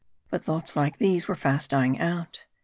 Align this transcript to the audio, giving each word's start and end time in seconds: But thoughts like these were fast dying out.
But 0.31 0.43
thoughts 0.43 0.75
like 0.75 0.97
these 0.97 1.27
were 1.27 1.35
fast 1.35 1.69
dying 1.69 1.99
out. 1.99 2.45